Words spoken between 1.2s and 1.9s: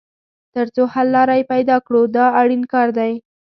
یې پیدا